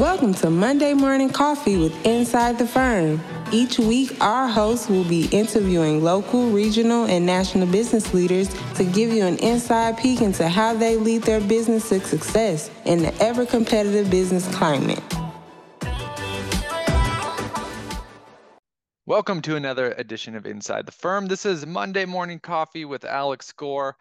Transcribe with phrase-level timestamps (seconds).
[0.00, 3.20] Welcome to Monday Morning Coffee with Inside the Firm.
[3.52, 9.12] Each week, our hosts will be interviewing local, regional, and national business leaders to give
[9.12, 13.44] you an inside peek into how they lead their business to success in the ever
[13.44, 15.02] competitive business climate.
[19.04, 21.26] Welcome to another edition of Inside the Firm.
[21.26, 23.98] This is Monday Morning Coffee with Alex Gore.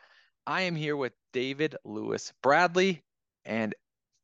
[0.48, 3.04] I am here with David Lewis Bradley,
[3.44, 3.76] and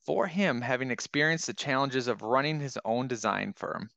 [0.06, 3.90] for him, having experienced the challenges of running his own design firm,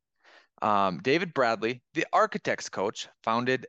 [0.63, 3.67] um, David Bradley, the architect's coach, founded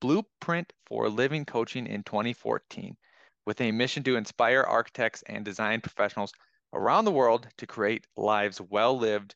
[0.00, 2.96] Blueprint for Living Coaching in 2014
[3.46, 6.32] with a mission to inspire architects and design professionals
[6.72, 9.34] around the world to create lives well lived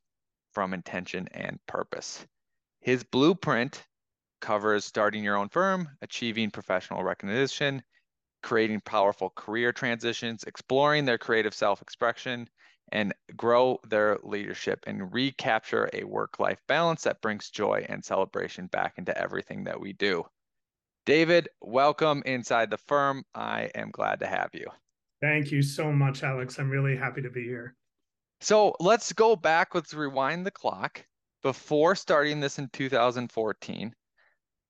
[0.52, 2.26] from intention and purpose.
[2.80, 3.86] His blueprint
[4.40, 7.82] covers starting your own firm, achieving professional recognition,
[8.42, 12.48] creating powerful career transitions, exploring their creative self expression,
[12.92, 18.66] and grow their leadership and recapture a work life balance that brings joy and celebration
[18.66, 20.24] back into everything that we do.
[21.06, 23.24] David, welcome inside the firm.
[23.34, 24.66] I am glad to have you.
[25.20, 26.58] Thank you so much, Alex.
[26.58, 27.76] I'm really happy to be here.
[28.40, 29.74] So let's go back.
[29.74, 31.04] Let's rewind the clock.
[31.42, 33.94] Before starting this in 2014,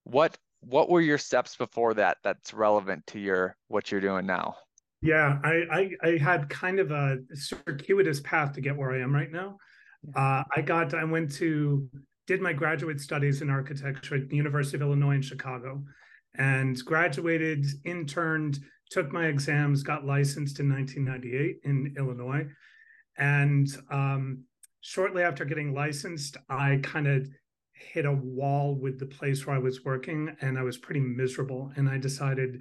[0.05, 4.55] what what were your steps before that that's relevant to your what you're doing now?
[5.03, 9.15] Yeah, I, I, I had kind of a circuitous path to get where I am
[9.15, 9.57] right now.
[10.15, 11.89] Uh, I got I went to
[12.27, 15.83] did my graduate studies in architecture at the University of Illinois in Chicago,
[16.37, 22.47] and graduated, interned, took my exams, got licensed in 1998 in Illinois,
[23.19, 24.45] and um,
[24.81, 27.29] shortly after getting licensed, I kind of
[27.81, 31.73] hit a wall with the place where I was working and I was pretty miserable.
[31.77, 32.61] And I decided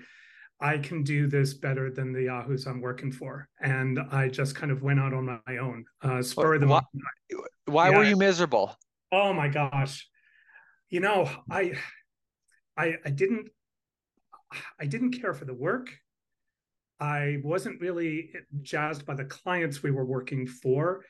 [0.61, 3.47] I can do this better than the Yahoos I'm working for.
[3.61, 5.85] And I just kind of went out on my own.
[6.01, 6.81] Uh, spur the why,
[7.65, 7.97] why yeah.
[7.97, 8.75] were you miserable?
[9.11, 10.07] Oh my gosh.
[10.89, 11.73] You know, I,
[12.77, 13.49] I, I didn't,
[14.79, 15.89] I didn't care for the work.
[16.99, 18.31] I wasn't really
[18.61, 21.03] jazzed by the clients we were working for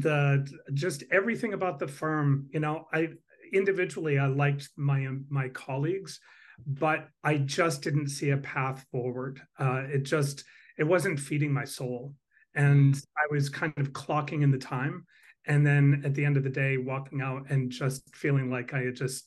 [0.00, 3.08] the just everything about the firm you know i
[3.54, 6.20] individually, I liked my my colleagues,
[6.66, 9.40] but I just didn't see a path forward.
[9.58, 10.44] Uh, it just
[10.76, 12.14] it wasn't feeding my soul,
[12.54, 15.06] and I was kind of clocking in the time,
[15.46, 18.82] and then at the end of the day, walking out and just feeling like I
[18.82, 19.26] had just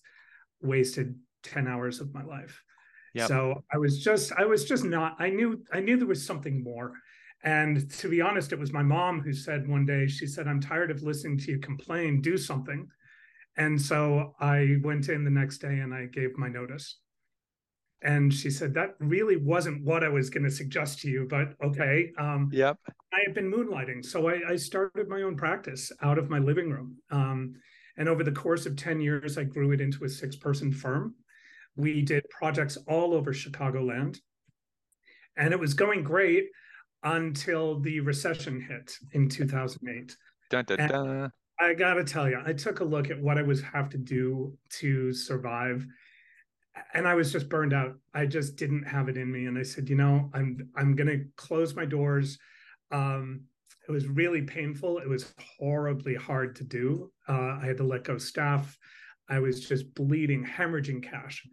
[0.61, 2.61] wasted ten hours of my life.
[3.13, 3.27] Yep.
[3.27, 5.16] So I was just I was just not.
[5.19, 6.93] I knew I knew there was something more.
[7.43, 10.59] And to be honest, it was my mom who said one day, she said, I'm
[10.59, 12.87] tired of listening to you complain, do something.
[13.57, 17.00] And so I went in the next day and I gave my notice.
[18.03, 21.56] And she said, That really wasn't what I was going to suggest to you, but
[21.63, 22.12] okay.
[22.19, 22.78] Um, yep.
[23.12, 24.06] I have been moonlighting.
[24.06, 26.97] So I, I, started my own practice out of my living room.
[27.09, 27.56] Um,
[27.97, 31.16] and over the course of 10 years, I grew it into a six person firm.
[31.75, 34.19] We did projects all over Chicagoland.
[35.35, 36.46] And it was going great
[37.03, 40.16] until the recession hit in 2008.
[40.50, 41.31] Dun, dun, dun.
[41.59, 44.57] I gotta tell you, I took a look at what I was have to do
[44.79, 45.88] to survive,
[46.94, 47.95] and I was just burned out.
[48.13, 51.19] I just didn't have it in me, and I said, you know, I'm I'm gonna
[51.35, 52.38] close my doors.
[52.91, 53.41] Um,
[53.88, 55.00] it was really painful.
[55.00, 57.12] It was horribly hard to do.
[57.28, 58.78] Uh, I had to let go staff.
[59.29, 61.44] I was just bleeding, hemorrhaging cash,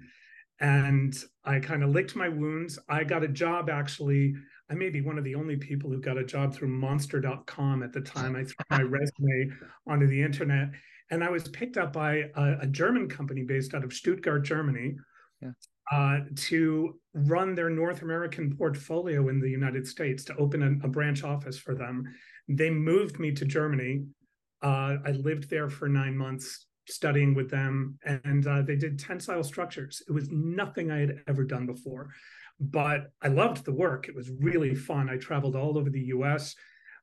[0.60, 2.78] and I kind of licked my wounds.
[2.88, 4.34] I got a job actually
[4.70, 7.92] I may be one of the only people who got a job through monster.com at
[7.92, 8.34] the time.
[8.34, 9.52] I threw my resume
[9.86, 10.70] onto the internet
[11.10, 14.96] and I was picked up by a, a German company based out of Stuttgart, Germany,
[15.40, 15.50] yeah.
[15.92, 20.88] uh, to run their North American portfolio in the United States, to open a, a
[20.88, 22.04] branch office for them.
[22.48, 24.06] They moved me to Germany.
[24.62, 29.44] Uh, I lived there for nine months studying with them, and uh, they did tensile
[29.44, 30.02] structures.
[30.08, 32.10] It was nothing I had ever done before
[32.60, 34.08] but I loved the work.
[34.08, 35.08] It was really fun.
[35.08, 36.54] I traveled all over the US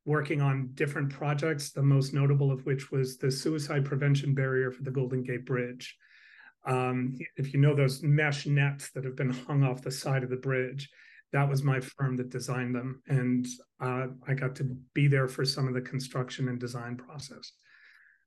[0.05, 4.83] working on different projects, the most notable of which was the suicide prevention barrier for
[4.83, 5.95] the Golden Gate Bridge.
[6.65, 10.29] Um, if you know those mesh nets that have been hung off the side of
[10.29, 10.89] the bridge,
[11.33, 13.01] that was my firm that designed them.
[13.07, 13.47] And
[13.79, 17.51] uh, I got to be there for some of the construction and design process.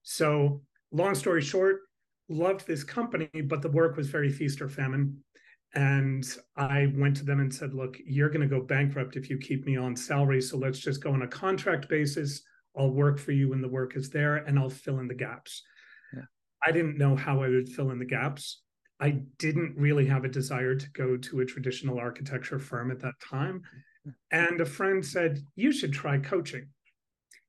[0.02, 1.81] So, long story short,
[2.28, 5.22] loved this company, but the work was very feast or famine.
[5.74, 6.24] And
[6.56, 9.66] I went to them and said, look, you're going to go bankrupt if you keep
[9.66, 10.40] me on salary.
[10.40, 12.42] So let's just go on a contract basis.
[12.76, 15.62] I'll work for you when the work is there and I'll fill in the gaps.
[16.14, 16.22] Yeah.
[16.64, 18.62] I didn't know how I would fill in the gaps.
[19.00, 23.14] I didn't really have a desire to go to a traditional architecture firm at that
[23.20, 23.62] time.
[24.30, 26.66] And a friend said, You should try coaching.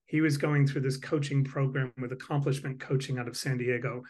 [0.05, 4.03] he was going through this coaching program with accomplishment coaching out of San Diego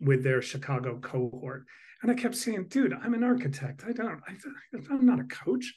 [0.00, 1.66] with their Chicago cohort.
[2.04, 3.82] And I kept saying, dude, I'm an architect.
[3.88, 4.34] I don't, I,
[4.90, 5.72] I'm not a coach.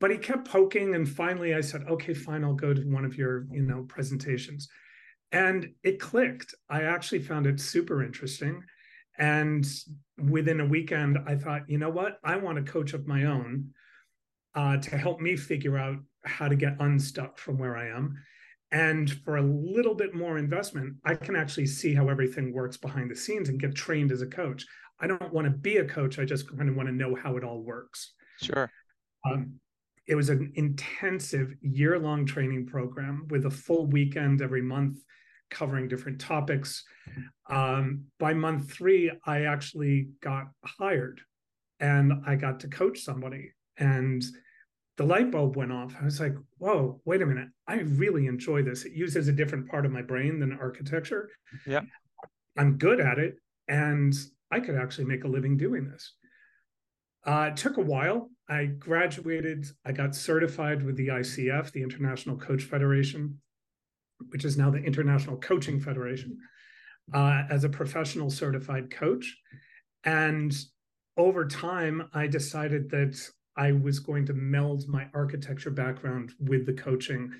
[0.00, 0.94] But he kept poking.
[0.94, 4.66] And finally I said, okay, fine, I'll go to one of your, you know, presentations.
[5.30, 6.54] And it clicked.
[6.70, 8.62] I actually found it super interesting.
[9.18, 9.66] And
[10.16, 12.18] within a weekend, I thought, you know what?
[12.24, 13.74] I want a coach of my own
[14.54, 18.16] uh, to help me figure out how to get unstuck from where I am.
[18.70, 23.10] And for a little bit more investment, I can actually see how everything works behind
[23.10, 24.64] the scenes and get trained as a coach.
[25.02, 26.18] I don't want to be a coach.
[26.18, 28.14] I just kind of want to know how it all works.
[28.40, 28.70] Sure.
[29.26, 29.54] Um,
[30.06, 34.98] it was an intensive year long training program with a full weekend every month
[35.50, 36.84] covering different topics.
[37.48, 41.20] Um, by month three, I actually got hired
[41.78, 43.52] and I got to coach somebody.
[43.76, 44.24] And
[44.96, 45.94] the light bulb went off.
[46.00, 47.48] I was like, whoa, wait a minute.
[47.66, 48.84] I really enjoy this.
[48.84, 51.28] It uses a different part of my brain than architecture.
[51.66, 51.80] Yeah.
[52.56, 53.36] I'm good at it.
[53.68, 54.14] And
[54.52, 56.12] I could actually make a living doing this.
[57.26, 58.30] Uh, it took a while.
[58.48, 63.40] I graduated, I got certified with the ICF, the International Coach Federation,
[64.28, 66.36] which is now the International Coaching Federation,
[67.14, 69.36] uh, as a professional certified coach.
[70.04, 70.54] And
[71.16, 73.18] over time, I decided that
[73.56, 77.32] I was going to meld my architecture background with the coaching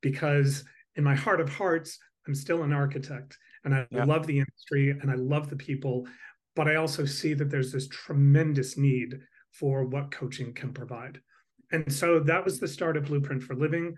[0.00, 0.64] because,
[0.96, 4.04] in my heart of hearts, I'm still an architect and I yeah.
[4.04, 6.06] love the industry and I love the people.
[6.56, 9.20] But I also see that there's this tremendous need
[9.52, 11.20] for what coaching can provide.
[11.70, 13.94] And so that was the start of Blueprint for Living.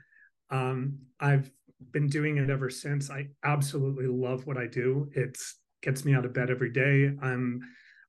[0.50, 1.50] Um, I've
[1.93, 3.10] been doing it ever since.
[3.10, 5.08] I absolutely love what I do.
[5.14, 5.38] It
[5.82, 7.12] gets me out of bed every day.
[7.22, 7.60] I'm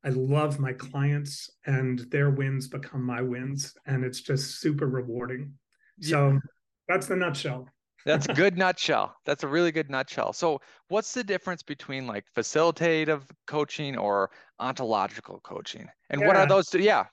[0.04, 3.74] I love my clients and their wins become my wins.
[3.86, 5.54] And it's just super rewarding.
[5.98, 6.10] Yeah.
[6.10, 6.40] So
[6.88, 7.68] that's the nutshell.
[8.06, 9.16] That's a good nutshell.
[9.26, 10.34] That's a really good nutshell.
[10.34, 15.88] So, what's the difference between like facilitative coaching or ontological coaching?
[16.10, 16.28] And yeah.
[16.28, 16.74] what are those?
[16.74, 17.06] Yeah,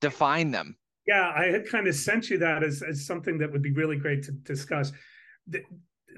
[0.00, 0.76] define them.
[1.06, 3.96] Yeah, I had kind of sent you that as, as something that would be really
[3.96, 4.92] great to discuss.
[5.46, 5.62] The,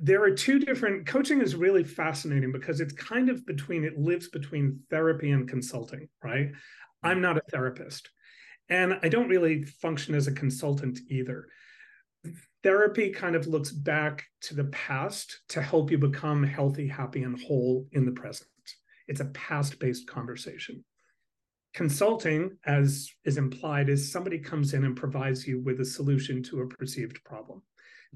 [0.00, 4.28] there are two different coaching is really fascinating because it's kind of between it lives
[4.28, 6.52] between therapy and consulting right
[7.02, 7.22] i'm mm.
[7.22, 8.08] not a therapist
[8.68, 11.48] and i don't really function as a consultant either
[12.62, 17.40] therapy kind of looks back to the past to help you become healthy happy and
[17.42, 18.48] whole in the present.
[19.06, 20.84] It's a past based conversation.
[21.74, 26.62] Consulting as is implied is somebody comes in and provides you with a solution to
[26.62, 27.62] a perceived problem.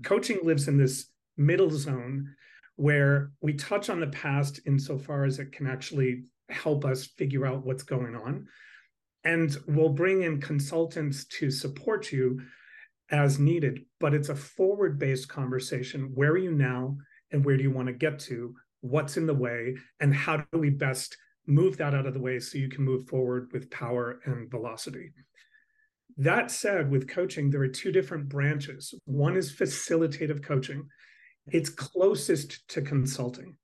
[0.02, 1.06] Coaching lives in this
[1.36, 2.34] middle zone
[2.76, 7.64] where we touch on the past insofar as it can actually help us figure out
[7.64, 8.46] what's going on.
[9.24, 12.40] And we'll bring in consultants to support you
[13.12, 16.10] as needed, but it's a forward based conversation.
[16.14, 16.96] Where are you now?
[17.30, 18.54] And where do you want to get to?
[18.80, 19.76] What's in the way?
[20.00, 21.16] And how do we best
[21.46, 25.12] move that out of the way so you can move forward with power and velocity?
[26.16, 28.92] That said, with coaching, there are two different branches.
[29.04, 30.88] One is facilitative coaching,
[31.46, 33.56] it's closest to consulting.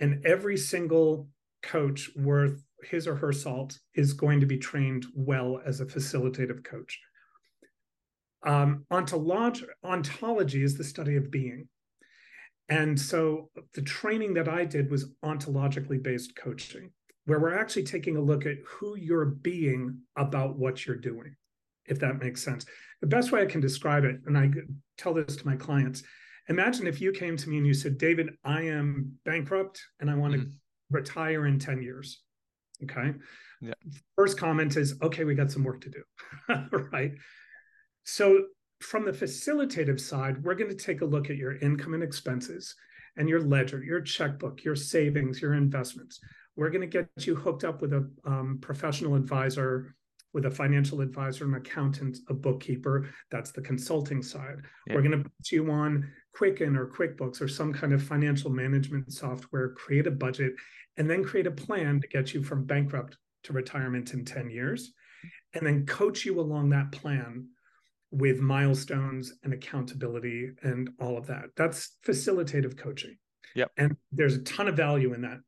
[0.00, 1.28] And every single
[1.62, 6.64] coach worth his or her salt is going to be trained well as a facilitative
[6.64, 6.98] coach.
[8.44, 11.68] Um, ontology, ontology is the study of being.
[12.68, 16.90] And so the training that I did was ontologically based coaching,
[17.26, 21.36] where we're actually taking a look at who you're being about what you're doing,
[21.86, 22.64] if that makes sense.
[23.00, 24.50] The best way I can describe it, and I
[24.96, 26.02] tell this to my clients,
[26.48, 30.14] Imagine if you came to me and you said, David, I am bankrupt and I
[30.14, 30.50] want to mm-hmm.
[30.90, 32.20] retire in 10 years.
[32.82, 33.14] Okay.
[33.60, 33.74] Yeah.
[34.16, 36.02] First comment is, okay, we got some work to do.
[36.92, 37.12] right.
[38.04, 38.46] So,
[38.80, 42.74] from the facilitative side, we're going to take a look at your income and expenses
[43.16, 46.18] and your ledger, your checkbook, your savings, your investments.
[46.56, 49.94] We're going to get you hooked up with a um, professional advisor
[50.32, 53.08] with a financial advisor, an accountant, a bookkeeper.
[53.30, 54.62] That's the consulting side.
[54.86, 54.94] Yeah.
[54.94, 59.12] We're going to put you on Quicken or QuickBooks or some kind of financial management
[59.12, 60.54] software, create a budget,
[60.96, 64.92] and then create a plan to get you from bankrupt to retirement in 10 years,
[65.54, 67.48] and then coach you along that plan
[68.12, 71.46] with milestones and accountability and all of that.
[71.56, 73.16] That's facilitative coaching.
[73.56, 73.72] Yep.
[73.76, 75.38] And there's a ton of value in that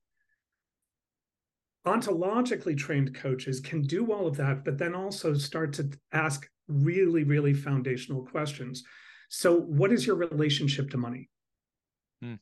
[1.86, 7.24] ontologically trained coaches can do all of that, but then also start to ask really,
[7.24, 8.82] really foundational questions.
[9.28, 11.28] So, what is your relationship to money?
[12.22, 12.34] Hmm.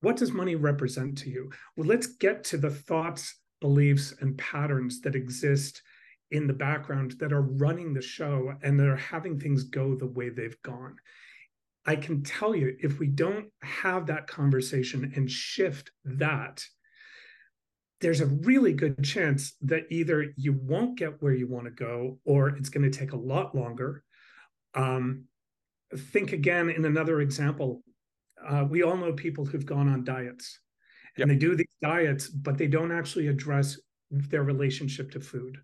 [0.00, 1.50] What does money represent to you?
[1.76, 5.82] Well, let's get to the thoughts, beliefs, and patterns that exist
[6.30, 10.06] in the background that are running the show and that are having things go the
[10.06, 10.96] way they've gone.
[11.86, 16.62] I can tell you if we don't have that conversation and shift that,
[18.00, 22.18] there's a really good chance that either you won't get where you want to go
[22.24, 24.04] or it's going to take a lot longer.
[24.74, 25.24] Um,
[25.96, 27.82] think again in another example.
[28.46, 30.60] Uh, we all know people who've gone on diets
[31.16, 31.28] and yep.
[31.28, 33.78] they do these diets, but they don't actually address
[34.10, 35.58] their relationship to food.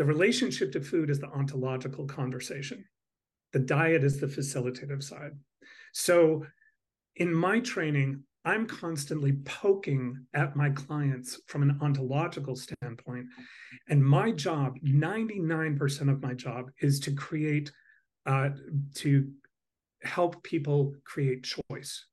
[0.00, 2.86] The relationship to food is the ontological conversation.
[3.52, 5.32] The diet is the facilitative side.
[5.92, 6.46] So
[7.16, 13.26] in my training, I'm constantly poking at my clients from an ontological standpoint.
[13.90, 17.70] And my job, 99% of my job, is to create,
[18.24, 18.48] uh,
[18.94, 19.30] to
[20.02, 22.06] help people create choice.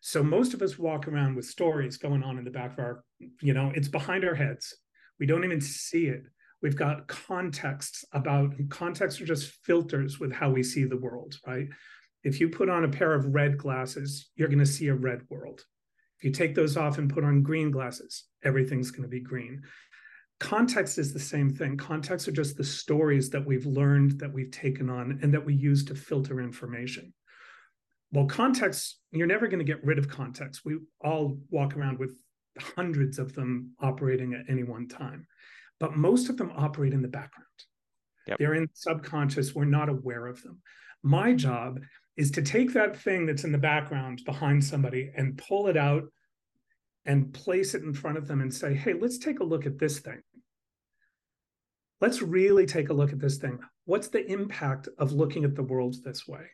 [0.00, 3.04] So most of us walk around with stories going on in the back of our,
[3.40, 4.74] you know, it's behind our heads.
[5.20, 6.24] We don't even see it.
[6.62, 11.68] We've got contexts about contexts are just filters with how we see the world, right?
[12.24, 15.22] If you put on a pair of red glasses, you're going to see a red
[15.30, 15.64] world.
[16.18, 19.62] If you take those off and put on green glasses, everything's going to be green.
[20.40, 21.76] Context is the same thing.
[21.76, 25.54] Contexts are just the stories that we've learned, that we've taken on, and that we
[25.54, 27.12] use to filter information.
[28.12, 30.62] Well, context, you're never going to get rid of context.
[30.64, 32.16] We all walk around with
[32.58, 35.26] hundreds of them operating at any one time
[35.80, 37.46] but most of them operate in the background.
[38.26, 38.38] Yep.
[38.38, 39.54] They're in subconscious.
[39.54, 40.60] We're not aware of them.
[41.02, 41.80] My job
[42.16, 46.04] is to take that thing that's in the background behind somebody and pull it out
[47.06, 49.78] and place it in front of them and say, hey, let's take a look at
[49.78, 50.20] this thing.
[52.00, 53.58] Let's really take a look at this thing.
[53.86, 56.46] What's the impact of looking at the world this way?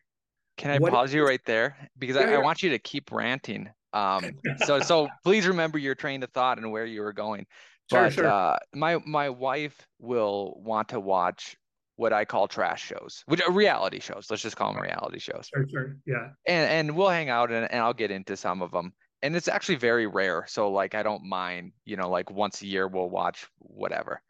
[0.57, 1.77] Can I what pause you right there?
[1.99, 2.35] Because yeah, I.
[2.35, 3.69] I, want you to keep ranting.
[3.93, 4.31] Um,
[4.65, 7.47] so, so please remember your train of thought and where you were going.
[7.91, 8.27] Sure, but sure.
[8.27, 11.57] Uh, my my wife will want to watch
[11.97, 14.27] what I call trash shows, which are reality shows.
[14.31, 15.49] Let's just call them reality shows.
[15.55, 15.97] Sure, sure.
[16.07, 16.31] Yeah.
[16.47, 18.93] And and we'll hang out and, and I'll get into some of them.
[19.23, 20.45] And it's actually very rare.
[20.49, 24.21] So like I don't mind, you know, like once a year we'll watch whatever.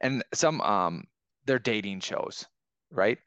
[0.00, 1.04] And some um
[1.44, 2.46] they're dating shows,
[2.90, 3.18] right?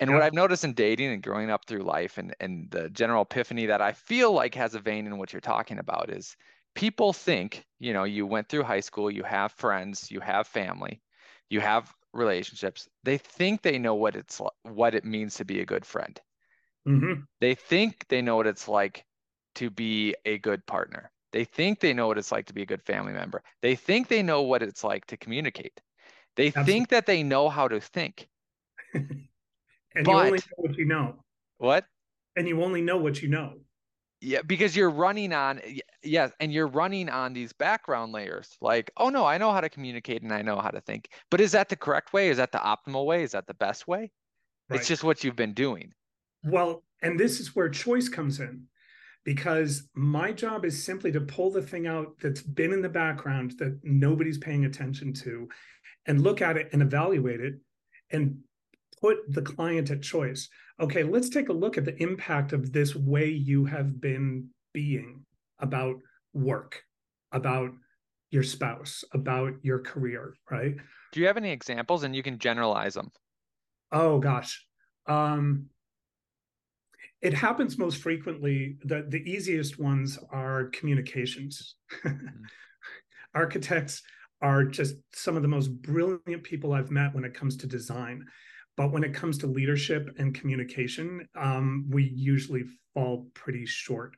[0.00, 0.16] And yeah.
[0.16, 3.66] what I've noticed in dating and growing up through life and and the general epiphany
[3.66, 6.36] that I feel like has a vein in what you're talking about is
[6.74, 11.00] people think, you know, you went through high school, you have friends, you have family,
[11.48, 12.88] you have relationships.
[13.02, 16.20] They think they know what it's what it means to be a good friend.
[16.86, 17.22] Mm-hmm.
[17.40, 19.04] They think they know what it's like
[19.56, 21.10] to be a good partner.
[21.32, 23.42] They think they know what it's like to be a good family member.
[23.60, 25.80] They think they know what it's like to communicate.
[26.36, 26.72] They Absolutely.
[26.72, 28.28] think that they know how to think.
[28.94, 29.28] and
[29.94, 31.16] but, you only know what you know.
[31.58, 31.86] What?
[32.36, 33.54] And you only know what you know.
[34.24, 35.60] Yeah, because you're running on
[36.02, 38.56] yes, and you're running on these background layers.
[38.62, 41.10] Like, oh no, I know how to communicate and I know how to think.
[41.30, 42.30] But is that the correct way?
[42.30, 43.22] Is that the optimal way?
[43.22, 44.10] Is that the best way?
[44.70, 44.80] Right.
[44.80, 45.92] It's just what you've been doing.
[46.42, 48.64] Well, and this is where choice comes in.
[49.24, 53.54] Because my job is simply to pull the thing out that's been in the background
[53.58, 55.48] that nobody's paying attention to
[56.06, 57.54] and look at it and evaluate it
[58.10, 58.38] and
[59.04, 60.48] put the client at choice.
[60.80, 65.26] Okay, let's take a look at the impact of this way you have been being
[65.58, 65.96] about
[66.32, 66.82] work,
[67.30, 67.70] about
[68.30, 70.74] your spouse, about your career, right?
[71.12, 73.10] Do you have any examples and you can generalize them?
[73.92, 74.64] Oh gosh.
[75.06, 75.66] Um
[77.20, 81.74] it happens most frequently the the easiest ones are communications.
[82.02, 82.26] mm-hmm.
[83.34, 84.02] Architects
[84.40, 88.24] are just some of the most brilliant people I've met when it comes to design.
[88.76, 94.16] But when it comes to leadership and communication, um, we usually fall pretty short.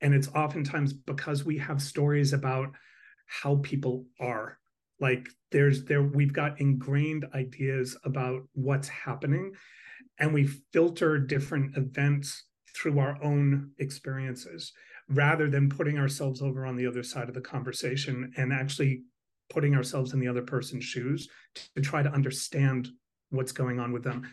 [0.00, 2.68] And it's oftentimes because we have stories about
[3.26, 4.58] how people are.
[5.00, 9.52] Like there's there, we've got ingrained ideas about what's happening,
[10.18, 14.72] and we filter different events through our own experiences
[15.08, 19.02] rather than putting ourselves over on the other side of the conversation and actually
[19.50, 21.28] putting ourselves in the other person's shoes
[21.74, 22.88] to try to understand
[23.30, 24.28] what's going on with them.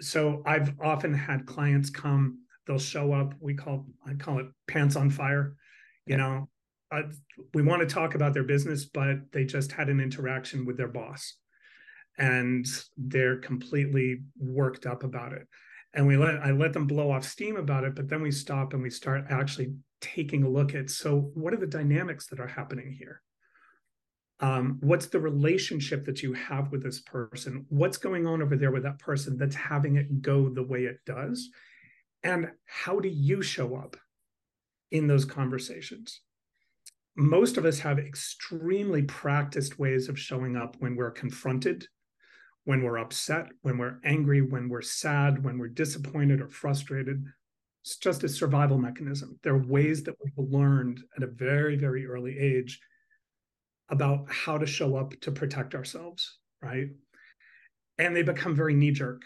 [0.00, 3.34] So I've often had clients come, they'll show up.
[3.40, 5.54] We call I call it pants on fire.
[6.06, 6.48] You know,
[6.90, 7.02] uh,
[7.54, 10.88] we want to talk about their business, but they just had an interaction with their
[10.88, 11.36] boss,
[12.18, 12.66] and
[12.96, 15.46] they're completely worked up about it.
[15.92, 18.72] And we let I let them blow off steam about it, but then we stop
[18.72, 22.46] and we start actually taking a look at so what are the dynamics that are
[22.46, 23.22] happening here
[24.40, 27.66] um, what's the relationship that you have with this person?
[27.68, 31.00] What's going on over there with that person that's having it go the way it
[31.04, 31.50] does?
[32.22, 33.96] And how do you show up
[34.90, 36.20] in those conversations?
[37.16, 41.86] Most of us have extremely practiced ways of showing up when we're confronted
[42.64, 47.24] when we're upset when we're angry when we're sad when we're disappointed or frustrated.
[47.82, 49.38] It's just a survival mechanism.
[49.42, 52.78] There are ways that we've learned at a very, very early age
[53.90, 56.88] about how to show up to protect ourselves, right?
[57.98, 59.22] And they become very knee jerk.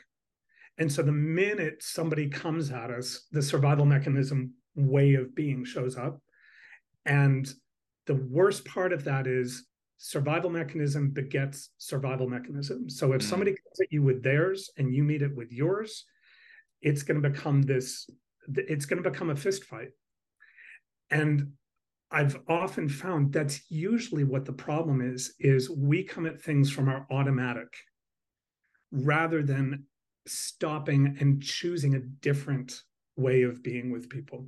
[0.78, 5.96] And so the minute somebody comes at us, the survival mechanism way of being shows
[5.96, 6.20] up.
[7.06, 7.48] And
[8.06, 9.66] the worst part of that is
[9.98, 12.90] survival mechanism begets survival mechanism.
[12.90, 13.24] So if mm.
[13.24, 16.04] somebody comes at you with theirs and you meet it with yours,
[16.82, 18.08] it's going to become this,
[18.48, 19.90] it's going to become a fist fight.
[21.10, 21.52] And
[22.14, 26.88] I've often found that's usually what the problem is, is we come at things from
[26.88, 27.66] our automatic
[28.92, 29.86] rather than
[30.24, 32.82] stopping and choosing a different
[33.16, 34.46] way of being with people.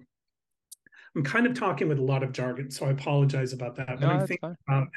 [1.17, 3.99] I'm kind of talking with a lot of jargon, so I apologize about that.
[3.99, 4.89] No, I'm, thinking about,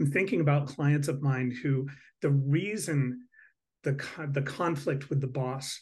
[0.00, 1.86] I'm thinking about clients of mine who
[2.22, 3.20] the reason
[3.84, 3.92] the
[4.32, 5.80] the conflict with the boss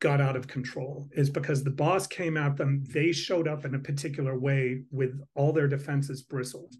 [0.00, 2.84] got out of control is because the boss came at them.
[2.88, 6.74] They showed up in a particular way with all their defenses bristled,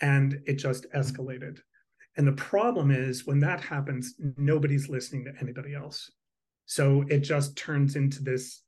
[0.00, 1.58] and it just escalated.
[2.16, 6.10] And the problem is when that happens, nobody's listening to anybody else.
[6.66, 8.62] So it just turns into this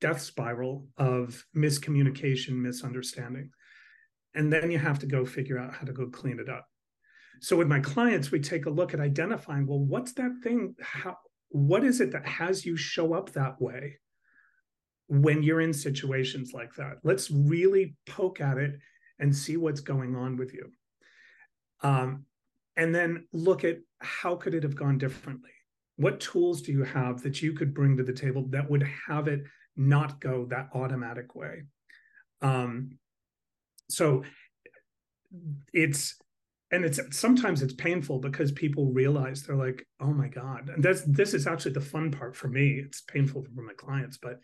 [0.00, 3.50] death spiral of miscommunication, misunderstanding.
[4.34, 6.66] And then you have to go figure out how to go clean it up.
[7.40, 10.74] So with my clients, we take a look at identifying, well, what's that thing?
[10.80, 11.16] How
[11.50, 13.98] what is it that has you show up that way
[15.08, 16.98] when you're in situations like that?
[17.02, 18.78] Let's really poke at it
[19.18, 20.70] and see what's going on with you.
[21.82, 22.24] Um,
[22.76, 25.50] and then look at how could it have gone differently
[25.96, 29.28] what tools do you have that you could bring to the table that would have
[29.28, 29.42] it
[29.76, 31.62] not go that automatic way
[32.40, 32.90] um,
[33.90, 34.24] so
[35.74, 36.16] it's
[36.72, 40.70] and it's sometimes it's painful because people realize they're like oh my god.
[40.74, 42.82] And that's this is actually the fun part for me.
[42.84, 44.40] It's painful for my clients but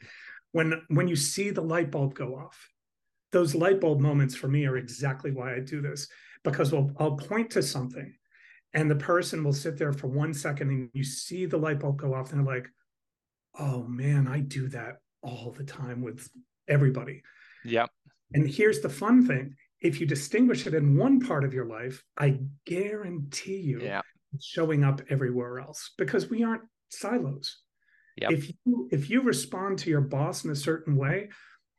[0.53, 2.71] when when you see the light bulb go off
[3.33, 6.07] those light bulb moments for me are exactly why i do this
[6.45, 8.15] because I'll, I'll point to something
[8.73, 11.99] and the person will sit there for one second and you see the light bulb
[11.99, 12.69] go off and they're like
[13.59, 16.29] oh man i do that all the time with
[16.69, 17.23] everybody.
[17.65, 17.91] Yep.
[18.33, 22.03] And here's the fun thing if you distinguish it in one part of your life
[22.19, 24.03] i guarantee you yeah.
[24.33, 27.59] it's showing up everywhere else because we aren't silos
[28.17, 28.33] yep.
[28.33, 31.29] if you if you respond to your boss in a certain way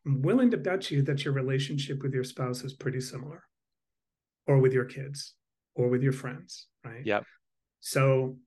[0.05, 3.43] i'm willing to bet you that your relationship with your spouse is pretty similar
[4.47, 5.33] or with your kids
[5.77, 7.05] or with your friends, right?
[7.05, 7.23] Yep.
[7.79, 8.37] So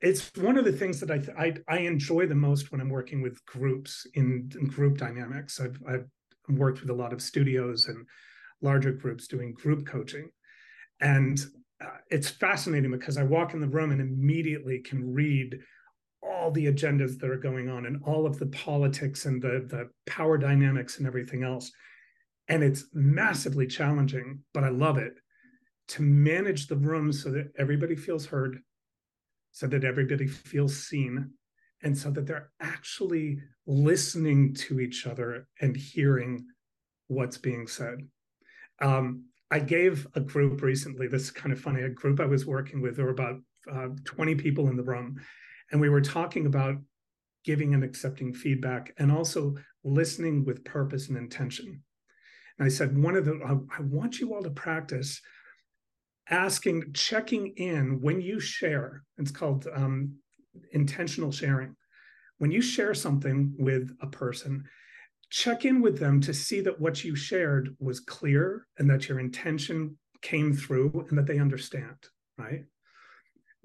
[0.00, 3.22] it's one of the things that I, I, I enjoy the most when I'm working
[3.22, 5.60] with groups in, in group dynamics.
[5.60, 6.06] I've I've
[6.48, 8.06] worked with a lot of studios and
[8.62, 10.30] larger groups doing group coaching,
[11.00, 11.44] and
[11.84, 15.58] uh, it's fascinating because I walk in the room and immediately can read
[16.22, 19.88] all the agendas that are going on and all of the politics and the the
[20.06, 21.70] power dynamics and everything else,
[22.48, 25.14] and it's massively challenging, but I love it
[25.88, 28.58] to manage the room so that everybody feels heard,
[29.52, 31.30] so that everybody feels seen,
[31.82, 36.44] and so that they're actually listening to each other and hearing
[37.08, 37.98] what's being said.
[38.80, 42.46] Um, I gave a group recently, this is kind of funny, a group I was
[42.46, 43.36] working with, there were about
[43.72, 45.20] uh, 20 people in the room,
[45.70, 46.76] and we were talking about
[47.44, 51.82] giving and accepting feedback and also listening with purpose and intention.
[52.58, 55.20] And I said, one of the, I, I want you all to practice
[56.28, 59.04] asking, checking in when you share.
[59.18, 60.16] It's called um,
[60.72, 61.76] intentional sharing.
[62.38, 64.64] When you share something with a person,
[65.30, 69.20] check in with them to see that what you shared was clear and that your
[69.20, 71.96] intention came through and that they understand,
[72.38, 72.64] right?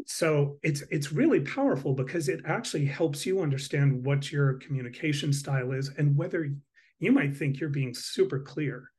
[0.07, 5.71] So it's it's really powerful because it actually helps you understand what your communication style
[5.73, 6.51] is and whether
[6.99, 8.91] you might think you're being super clear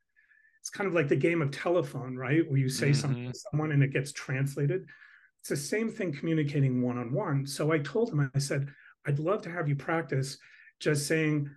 [0.63, 2.49] it's kind of like the game of telephone, right?
[2.49, 3.01] Where you say mm-hmm.
[3.01, 4.85] something to someone and it gets translated.
[5.41, 7.45] It's the same thing communicating one on one.
[7.45, 8.69] So I told him, I said,
[9.05, 10.37] I'd love to have you practice
[10.79, 11.49] just saying,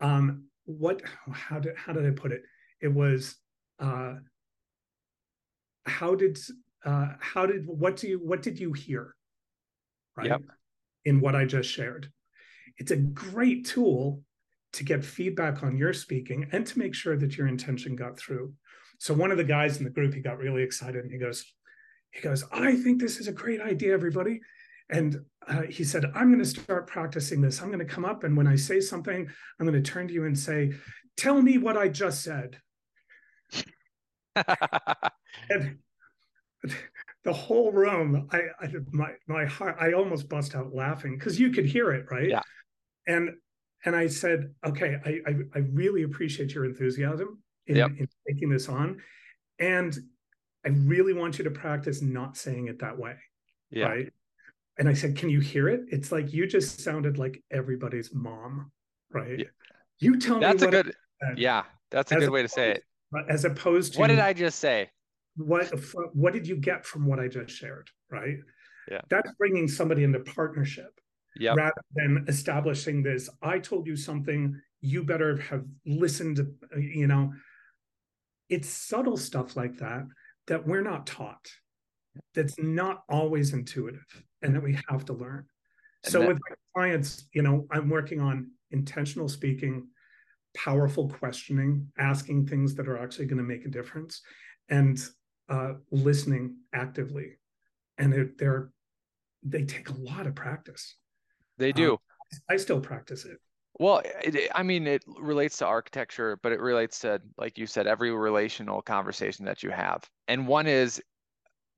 [0.00, 2.42] um, what, how did, how did I put it?
[2.80, 3.36] It was,
[3.78, 4.14] uh,
[5.86, 6.38] how did,
[6.84, 9.14] uh, how did, what do you, what did you hear?
[10.16, 10.28] Right.
[10.28, 10.42] Yep.
[11.04, 12.10] In what I just shared.
[12.76, 14.22] It's a great tool
[14.74, 18.52] to get feedback on your speaking and to make sure that your intention got through.
[18.98, 21.44] So one of the guys in the group, he got really excited and he goes,
[22.10, 24.40] he goes, I think this is a great idea, everybody.
[24.90, 27.60] And uh, he said, I'm going to start practicing this.
[27.60, 30.14] I'm going to come up and when I say something, I'm going to turn to
[30.14, 30.72] you and say,
[31.16, 32.58] tell me what I just said.
[35.50, 35.78] and
[37.24, 41.50] the whole room, I, I my my heart, I almost bust out laughing because you
[41.50, 42.28] could hear it, right?
[42.28, 42.42] Yeah.
[43.06, 43.30] And
[43.84, 47.90] and I said, okay, I, I, I really appreciate your enthusiasm in, Yep.
[47.98, 49.00] in taking this on.
[49.58, 49.96] And
[50.64, 53.14] I really want you to practice not saying it that way.
[53.70, 53.86] Yeah.
[53.86, 54.12] Right.
[54.78, 55.80] And I said, Can you hear it?
[55.88, 58.70] It's like you just sounded like everybody's mom.
[59.12, 59.40] Right.
[59.40, 59.46] Yeah.
[59.98, 60.94] You tell That's me a what good
[61.36, 62.84] yeah, that's a good way to say it.
[63.28, 64.90] as opposed to What did I just say?
[65.36, 65.72] what
[66.14, 67.90] what did you get from what I just shared?
[68.10, 68.36] Right.
[68.90, 69.00] Yeah.
[69.10, 70.92] That's bringing somebody into partnership
[71.40, 71.56] Yep.
[71.56, 73.28] rather than establishing this.
[73.42, 76.40] I told you something, you better have listened,
[76.76, 77.32] you know.
[78.48, 80.06] It's subtle stuff like that
[80.48, 81.46] that we're not taught,
[82.34, 84.06] that's not always intuitive,
[84.42, 85.46] and that we have to learn.
[86.04, 89.88] And So that- with my clients, you know, I'm working on intentional speaking,
[90.56, 94.22] powerful questioning, asking things that are actually going to make a difference,
[94.68, 94.98] and
[95.48, 97.38] uh, listening actively.
[97.96, 98.70] And they're, they're
[99.42, 100.96] they take a lot of practice.
[101.58, 101.98] They Um, do.
[102.48, 103.38] I still practice it.
[103.78, 107.86] Well, it- I mean, it relates to architecture, but it relates to, like you said,
[107.86, 110.08] every relational conversation that you have.
[110.26, 111.00] And one is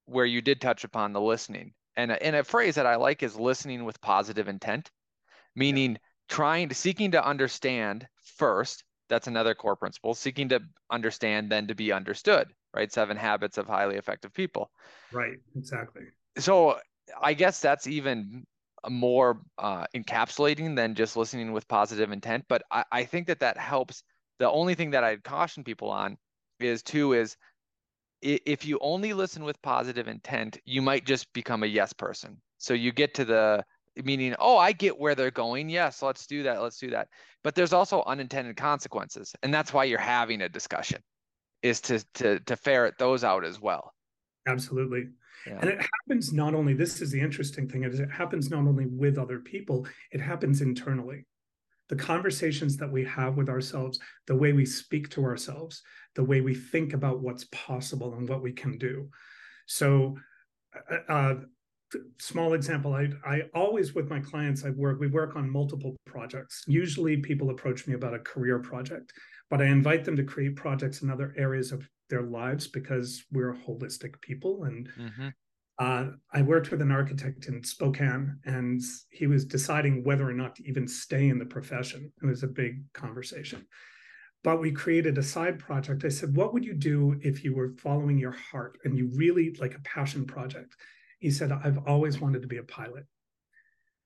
[0.06, 1.74] where you did touch upon the listening.
[1.96, 4.90] And a, and a phrase that I like is listening with positive intent,
[5.54, 5.98] meaning
[6.28, 8.84] trying to seeking to understand first.
[9.08, 12.92] That's another core principle, seeking to understand, then to be understood, right?
[12.92, 14.70] Seven habits of highly effective people.
[15.12, 15.38] Right.
[15.56, 16.02] Exactly.
[16.38, 16.78] So
[17.20, 18.44] I guess that's even
[18.88, 22.44] more uh, encapsulating than just listening with positive intent.
[22.48, 24.04] But I, I think that that helps.
[24.38, 26.16] The only thing that I'd caution people on
[26.60, 27.36] is two is
[28.22, 32.40] if you only listen with positive intent, you might just become a yes person.
[32.58, 33.64] So you get to the
[34.04, 35.68] meaning, oh, I get where they're going.
[35.68, 36.62] Yes, let's do that.
[36.62, 37.08] Let's do that.
[37.42, 41.02] But there's also unintended consequences, and that's why you're having a discussion,
[41.62, 43.94] is to to to ferret those out as well.
[44.46, 45.08] Absolutely.
[45.46, 45.58] Yeah.
[45.60, 48.86] And it happens not only, this is the interesting thing, is it happens not only
[48.86, 51.24] with other people, it happens internally.
[51.90, 55.82] The conversations that we have with ourselves, the way we speak to ourselves,
[56.14, 59.10] the way we think about what's possible and what we can do.
[59.66, 60.16] So,
[60.90, 61.34] uh, uh,
[62.18, 66.62] small example, I, I always, with my clients, I work, we work on multiple projects.
[66.66, 69.12] Usually people approach me about a career project,
[69.50, 73.54] but I invite them to create projects in other areas of their lives because we're
[73.54, 75.28] holistic people and hmm
[75.80, 80.54] uh, I worked with an architect in Spokane, and he was deciding whether or not
[80.56, 82.12] to even stay in the profession.
[82.22, 83.66] It was a big conversation.
[84.44, 86.04] But we created a side project.
[86.04, 89.56] I said, What would you do if you were following your heart and you really
[89.58, 90.76] like a passion project?
[91.18, 93.06] He said, I've always wanted to be a pilot,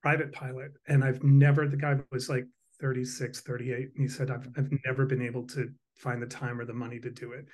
[0.01, 0.73] private pilot.
[0.87, 2.47] And I've never, the guy was like
[2.81, 3.77] 36, 38.
[3.77, 7.01] And he said, I've, I've never been able to find the time or the money
[7.01, 7.47] to do it.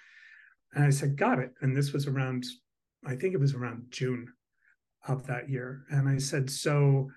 [0.75, 1.55] And I said, Got it.
[1.63, 2.45] And this was around
[3.07, 4.29] I think it was around June
[5.09, 5.85] of that year.
[5.91, 7.09] And I said, So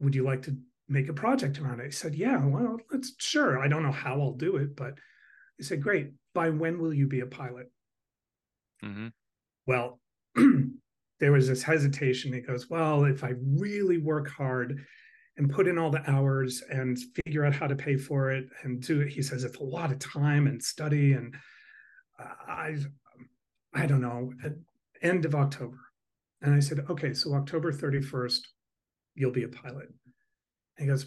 [0.00, 0.56] would you like to
[0.88, 1.86] make a project around it?
[1.86, 3.58] He said, Yeah, well, let's sure.
[3.58, 4.94] I don't know how I'll do it, but
[5.58, 6.12] he said, Great.
[6.34, 7.70] By when will you be a pilot?
[8.84, 9.08] Mm-hmm.
[9.66, 10.00] Well,
[11.20, 12.32] there was this hesitation.
[12.32, 14.84] He goes, Well, if I really work hard
[15.36, 18.80] and put in all the hours and figure out how to pay for it and
[18.80, 21.14] do it, he says it's a lot of time and study.
[21.14, 21.34] And
[22.18, 22.76] I,
[23.74, 24.32] I don't know,
[25.04, 25.78] end of October.
[26.42, 28.40] And I said, Okay, so October 31st,
[29.14, 29.88] you'll be a pilot.
[30.78, 31.06] And he goes,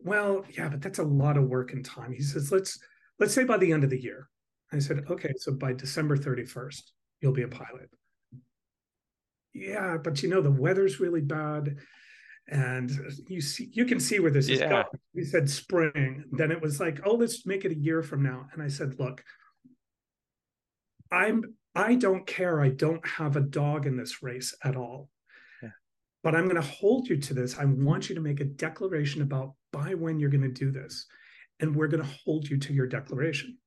[0.00, 2.12] Well, yeah, but that's a lot of work and time.
[2.12, 2.78] He says, Let's
[3.18, 4.28] let's say by the end of the year.
[4.72, 6.82] I said, Okay, so by December 31st,
[7.20, 7.88] you'll be a pilot.
[9.54, 11.76] Yeah, but you know, the weather's really bad.
[12.48, 12.90] And
[13.28, 14.68] you see, you can see where this is Yeah.
[14.68, 14.84] going.
[15.14, 16.24] He said spring.
[16.30, 18.46] Then it was like, oh, let's make it a year from now.
[18.52, 19.24] And I said, look,
[21.10, 22.60] I'm I don't care.
[22.60, 25.10] I don't have a dog in this race at all.
[25.62, 25.70] Yeah.
[26.22, 27.58] But I'm going to hold you to this.
[27.58, 31.06] I want you to make a declaration about by when you're going to do this.
[31.60, 33.58] And we're going to hold you to your declaration.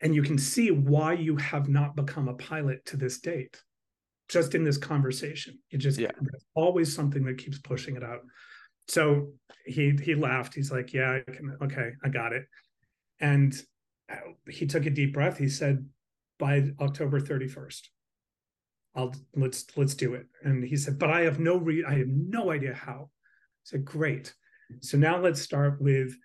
[0.00, 3.60] And you can see why you have not become a pilot to this date,
[4.28, 5.58] just in this conversation.
[5.70, 6.12] You just, Yeah.
[6.20, 8.22] there's always something that keeps pushing it out.
[8.88, 10.54] So he he laughed.
[10.54, 11.56] He's like, "Yeah, I can.
[11.62, 12.44] Okay, I got it."
[13.20, 13.54] And
[14.10, 14.16] uh,
[14.48, 15.38] he took a deep breath.
[15.38, 15.86] He said,
[16.40, 17.82] "By October 31st,
[18.96, 22.08] I'll let's let's do it." And he said, "But I have no re I have
[22.08, 24.34] no idea how." I said, "Great.
[24.80, 26.16] So now let's start with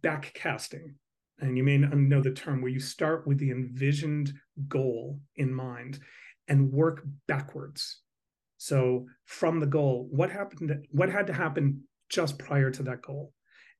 [0.00, 0.94] backcasting."
[1.40, 4.32] And you may not know the term where you start with the envisioned
[4.68, 5.98] goal in mind
[6.46, 8.02] and work backwards.
[8.58, 10.86] So from the goal, what happened?
[10.90, 13.32] What had to happen just prior to that goal,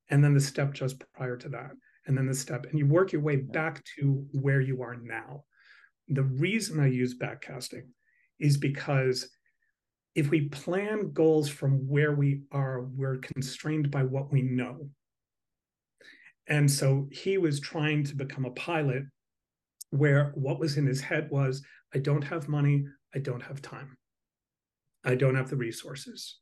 [0.08, 1.72] and then the step just prior to that,
[2.06, 5.44] and then the step, and you work your way back to where you are now.
[6.08, 7.88] The reason I use backcasting
[8.38, 9.28] is because
[10.14, 14.88] if we plan goals from where we are, we're constrained by what we know.
[16.46, 19.04] And so he was trying to become a pilot
[19.90, 21.62] where what was in his head was
[21.94, 23.96] I don't have money, I don't have time,
[25.04, 26.38] I don't have the resources.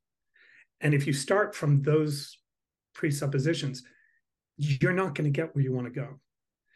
[0.81, 2.37] And if you start from those
[2.95, 3.83] presuppositions,
[4.57, 6.19] you're not going to get where you want to go.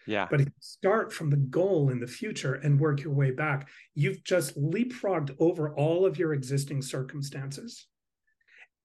[0.07, 0.27] Yeah.
[0.31, 3.69] But if you start from the goal in the future and work your way back,
[3.95, 7.87] you've just leapfrogged over all of your existing circumstances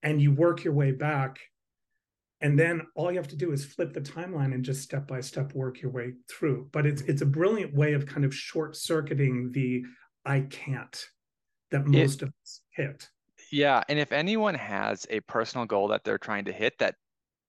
[0.04, 1.40] and you work your way back.
[2.42, 5.22] And then all you have to do is flip the timeline and just step by
[5.22, 6.70] step work your way through.
[6.72, 9.84] But it's it's a brilliant way of kind of short circuiting the
[10.26, 11.06] I can't
[11.70, 13.08] that most it, of us hit.
[13.52, 13.84] Yeah.
[13.90, 16.96] And if anyone has a personal goal that they're trying to hit that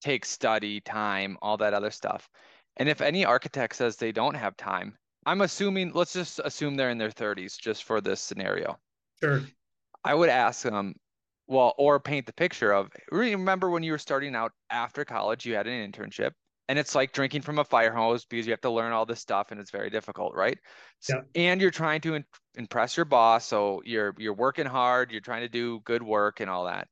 [0.02, 2.28] takes study, time, all that other stuff,
[2.76, 6.90] and if any architect says they don't have time, I'm assuming, let's just assume they're
[6.90, 8.78] in their 30s just for this scenario.
[9.22, 9.42] Sure.
[10.04, 10.94] I would ask them,
[11.46, 15.54] well, or paint the picture of remember when you were starting out after college, you
[15.54, 16.32] had an internship
[16.68, 19.20] and it's like drinking from a fire hose because you have to learn all this
[19.20, 20.58] stuff and it's very difficult, right?
[21.00, 21.42] So, yeah.
[21.50, 25.42] And you're trying to in- impress your boss, so you're you're working hard, you're trying
[25.42, 26.88] to do good work and all that.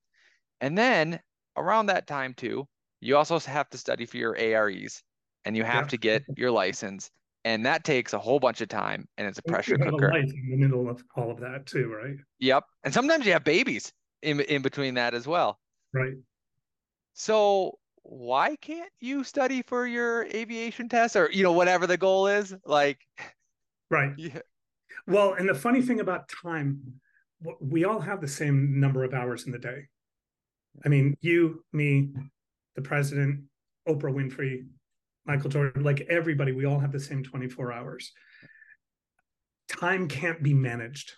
[0.61, 1.21] And then
[1.57, 2.69] around that time too,
[3.01, 5.03] you also have to study for your AREs
[5.44, 5.88] and you have yeah.
[5.88, 7.11] to get your license
[7.44, 10.09] and that takes a whole bunch of time and it's a pressure cooker.
[10.09, 12.16] a in the middle of all of that too right?
[12.38, 15.59] Yep and sometimes you have babies in, in between that as well.
[15.92, 16.14] Right.
[17.14, 22.26] So why can't you study for your aviation test or you know whatever the goal
[22.26, 22.98] is like
[23.90, 24.12] right.
[24.16, 24.40] yeah.
[25.07, 26.81] well and the funny thing about time
[27.61, 29.87] we all have the same number of hours in the day.
[30.85, 32.11] I mean you me
[32.76, 33.44] the president
[33.88, 34.66] oprah winfrey
[35.26, 38.12] Michael Jordan, like everybody, we all have the same 24 hours.
[39.68, 41.12] Time can't be managed.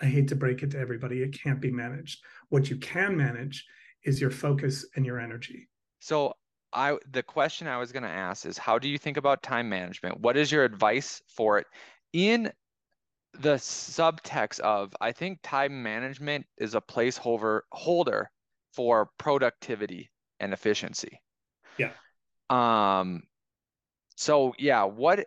[0.00, 2.22] I hate to break it to everybody, it can't be managed.
[2.48, 3.64] What you can manage
[4.04, 5.68] is your focus and your energy.
[6.00, 6.34] So
[6.72, 9.68] I the question I was going to ask is how do you think about time
[9.68, 10.20] management?
[10.20, 11.66] What is your advice for it
[12.12, 12.52] in
[13.40, 18.30] the subtext of I think time management is a placeholder holder
[18.72, 20.10] for productivity
[20.40, 21.20] and efficiency.
[21.78, 21.90] Yeah.
[22.50, 23.22] Um,
[24.16, 25.26] so yeah, what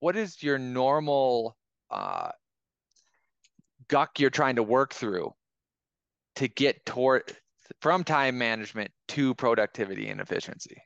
[0.00, 1.56] what is your normal
[1.90, 2.30] uh,
[3.88, 5.34] guck you're trying to work through
[6.36, 7.36] to get toward
[7.80, 10.82] from time management to productivity and efficiency?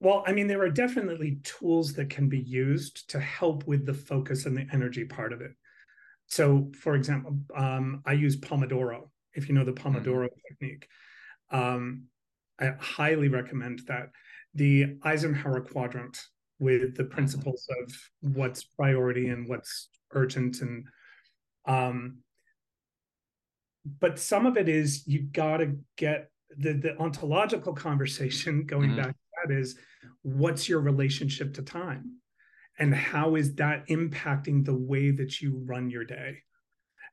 [0.00, 3.94] Well, I mean, there are definitely tools that can be used to help with the
[3.94, 5.52] focus and the energy part of it.
[6.26, 9.08] So, for example, um, I use Pomodoro.
[9.34, 9.96] If you know the mm-hmm.
[9.96, 10.54] Pomodoro mm-hmm.
[10.54, 10.88] technique,
[11.50, 12.04] um,
[12.60, 14.10] I highly recommend that
[14.54, 16.18] the Eisenhower quadrant
[16.58, 20.86] with the principles of what's priority and what's urgent and
[21.66, 22.18] um
[24.00, 29.02] but some of it is you got to get the the ontological conversation going mm-hmm.
[29.02, 29.78] back to that is
[30.22, 32.16] what's your relationship to time?
[32.78, 36.38] And how is that impacting the way that you run your day?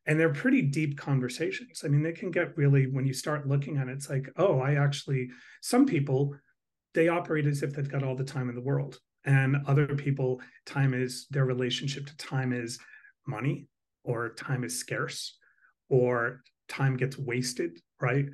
[0.05, 1.81] And they're pretty deep conversations.
[1.83, 4.59] I mean they can get really when you start looking at it it's like oh
[4.59, 5.29] i actually
[5.61, 6.35] some people
[6.95, 8.99] they operate as if they've got all the time in the world.
[9.25, 12.79] And other people, time is their relationship to time is
[13.27, 13.67] money,
[14.03, 15.37] or time is scarce,
[15.89, 18.25] or time gets wasted, right?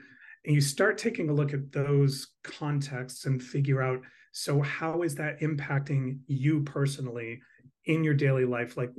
[0.46, 4.02] And you start taking a look at those contexts and figure out
[4.34, 7.42] so, how is that impacting you personally
[7.86, 8.78] in your daily life?
[8.78, 8.92] Like,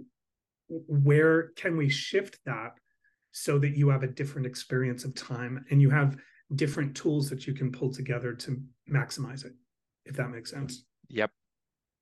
[0.69, 2.73] where can we shift that
[3.33, 6.17] so that you have a different experience of time and you have
[6.55, 9.53] different tools that you can pull together to maximize it,
[10.05, 10.85] if that makes sense.
[11.09, 11.31] Yep,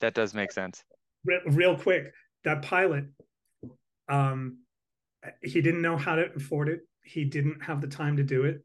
[0.01, 0.83] that does make sense.
[1.25, 2.13] Real, real quick,
[2.45, 3.05] that pilot,
[4.09, 4.59] um,
[5.43, 6.81] he didn't know how to afford it.
[7.05, 8.65] He didn't have the time to do it.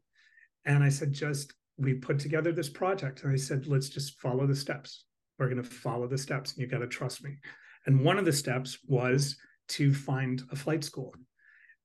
[0.64, 3.22] And I said, just we put together this project.
[3.22, 5.04] And I said, let's just follow the steps.
[5.38, 6.52] We're going to follow the steps.
[6.52, 7.36] And you got to trust me.
[7.86, 9.36] And one of the steps was
[9.68, 11.14] to find a flight school.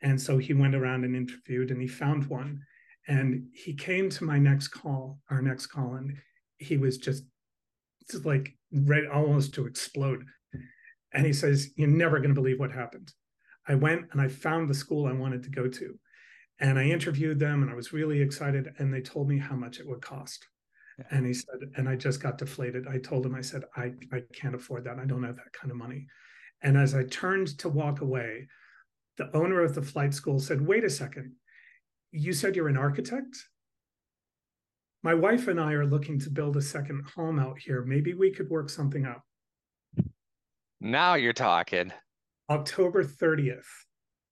[0.01, 2.61] And so he went around and interviewed and he found one.
[3.07, 6.17] And he came to my next call, our next call, and
[6.57, 7.23] he was just,
[8.09, 10.23] just like ready almost to explode.
[11.13, 13.11] And he says, You're never going to believe what happened.
[13.67, 15.99] I went and I found the school I wanted to go to.
[16.59, 18.71] And I interviewed them and I was really excited.
[18.77, 20.47] And they told me how much it would cost.
[20.99, 21.05] Yeah.
[21.11, 22.85] And he said, and I just got deflated.
[22.87, 24.99] I told him, I said, I, I can't afford that.
[24.99, 26.05] I don't have that kind of money.
[26.61, 28.47] And as I turned to walk away,
[29.17, 31.33] the owner of the flight school said, Wait a second
[32.11, 33.37] you said you're an architect.
[35.03, 37.83] My wife and I are looking to build a second home out here.
[37.83, 39.21] Maybe we could work something out.
[40.79, 41.91] Now you're talking.
[42.49, 43.65] October 30th,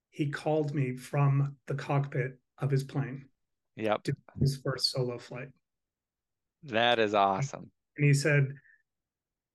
[0.10, 3.26] he called me from the cockpit of his plane.
[3.78, 4.08] Yep.
[4.40, 5.48] his first solo flight.
[6.64, 7.72] That is awesome.
[7.96, 8.50] And he said,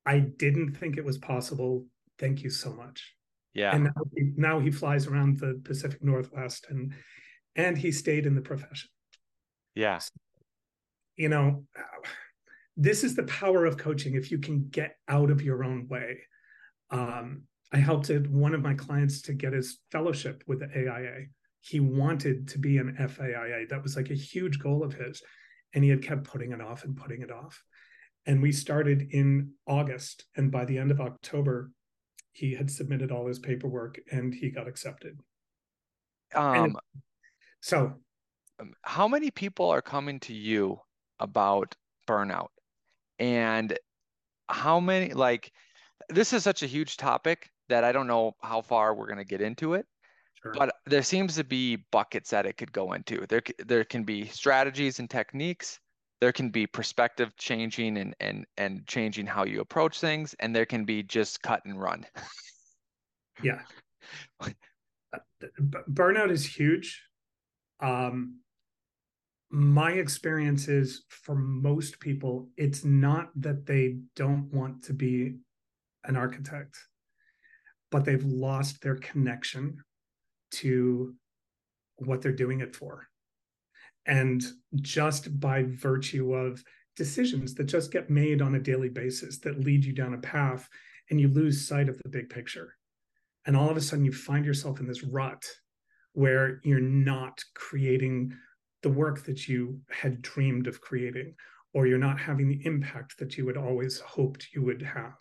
[0.06, 1.84] I didn't think it was possible.
[2.18, 3.14] Thank you so much.
[3.52, 3.74] Yeah.
[3.74, 6.94] And now he, now he flies around the Pacific Northwest and
[7.56, 8.90] and he stayed in the profession.
[9.74, 10.00] Yeah.
[11.16, 11.64] You know,
[12.76, 16.18] this is the power of coaching if you can get out of your own way.
[16.90, 21.26] Um, I helped one of my clients to get his fellowship with the AIA.
[21.60, 23.68] He wanted to be an FAIA.
[23.68, 25.22] That was like a huge goal of his.
[25.72, 27.62] And he had kept putting it off and putting it off.
[28.26, 30.26] And we started in August.
[30.36, 31.70] And by the end of October,
[32.32, 35.18] he had submitted all his paperwork and he got accepted.
[36.34, 36.76] Um,
[37.64, 37.94] so,
[38.60, 40.78] um, how many people are coming to you
[41.18, 41.74] about
[42.06, 42.48] burnout?
[43.18, 43.78] And
[44.50, 45.50] how many, like,
[46.10, 49.24] this is such a huge topic that I don't know how far we're going to
[49.24, 49.86] get into it.
[50.42, 50.52] Sure.
[50.52, 53.24] But there seems to be buckets that it could go into.
[53.30, 55.80] There, there can be strategies and techniques.
[56.20, 60.66] There can be perspective changing and and and changing how you approach things, and there
[60.66, 62.06] can be just cut and run.
[63.42, 63.60] yeah,
[64.40, 65.18] uh,
[65.90, 67.02] burnout is huge.
[67.84, 68.40] Um,
[69.50, 75.34] my experience is for most people, it's not that they don't want to be
[76.04, 76.76] an architect,
[77.90, 79.76] but they've lost their connection
[80.52, 81.14] to
[81.96, 83.06] what they're doing it for.
[84.06, 84.42] And
[84.80, 86.64] just by virtue of
[86.96, 90.68] decisions that just get made on a daily basis that lead you down a path,
[91.10, 92.74] and you lose sight of the big picture.
[93.46, 95.44] And all of a sudden, you find yourself in this rut
[96.14, 98.34] where you're not creating
[98.82, 101.34] the work that you had dreamed of creating,
[101.72, 105.16] or you're not having the impact that you had always hoped you would have,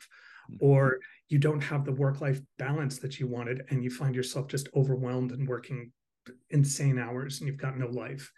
[0.49, 0.55] hmm.
[0.59, 4.47] or you don't have the work life balance that you wanted, and you find yourself
[4.47, 5.91] just overwhelmed and working
[6.51, 8.31] insane hours and you've got no life.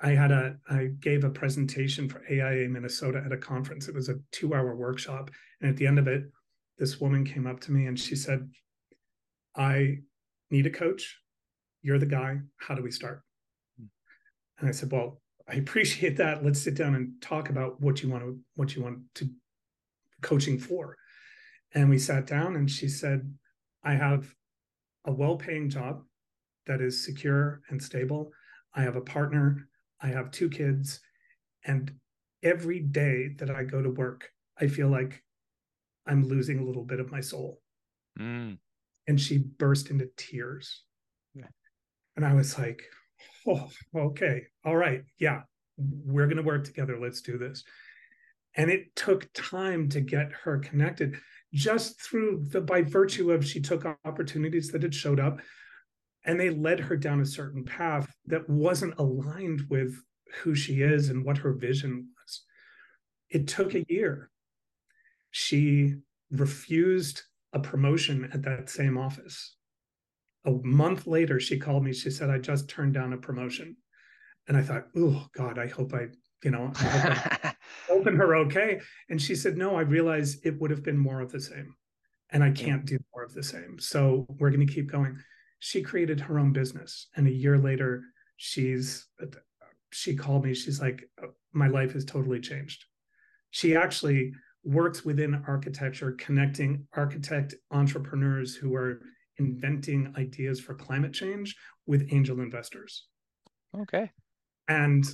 [0.00, 3.88] I had a I gave a presentation for AIA Minnesota at a conference.
[3.88, 6.24] It was a two hour workshop, and at the end of it,
[6.78, 8.50] this woman came up to me and she said,
[9.56, 9.98] "I
[10.50, 11.20] need a coach.
[11.84, 12.40] You're the guy.
[12.56, 13.22] How do we start?"
[14.58, 16.44] And I said, well, I appreciate that.
[16.44, 19.28] Let's sit down and talk about what you want to what you want to
[20.22, 20.96] coaching for.
[21.74, 23.32] And we sat down and she said,
[23.82, 24.32] I have
[25.04, 26.02] a well-paying job
[26.66, 28.30] that is secure and stable.
[28.74, 29.68] I have a partner,
[30.00, 31.00] I have two kids,
[31.64, 31.92] and
[32.42, 35.22] every day that I go to work, I feel like
[36.06, 37.60] I'm losing a little bit of my soul.
[38.18, 38.58] Mm.
[39.08, 40.83] And she burst into tears.
[42.16, 42.82] And I was like,
[43.46, 45.42] oh, okay, all right, yeah,
[45.76, 46.98] we're going to work together.
[46.98, 47.64] Let's do this.
[48.56, 51.18] And it took time to get her connected
[51.52, 55.40] just through the by virtue of she took opportunities that had showed up
[56.24, 59.94] and they led her down a certain path that wasn't aligned with
[60.42, 62.42] who she is and what her vision was.
[63.28, 64.30] It took a year.
[65.30, 65.96] She
[66.30, 67.22] refused
[67.52, 69.56] a promotion at that same office
[70.44, 71.92] a month later, she called me.
[71.92, 73.76] She said, I just turned down a promotion.
[74.46, 76.08] And I thought, oh, God, I hope I,
[76.42, 77.54] you know, I hope I
[77.90, 78.80] open her okay.
[79.08, 81.74] And she said, no, I realize it would have been more of the same.
[82.30, 83.78] And I can't do more of the same.
[83.78, 85.18] So we're going to keep going.
[85.60, 87.08] She created her own business.
[87.16, 88.02] And a year later,
[88.36, 89.06] she's,
[89.92, 90.52] she called me.
[90.52, 92.84] She's like, oh, my life has totally changed.
[93.50, 94.32] She actually
[94.64, 99.00] works within architecture, connecting architect entrepreneurs who are
[99.38, 103.06] inventing ideas for climate change with angel investors.
[103.76, 104.10] Okay.
[104.68, 105.04] And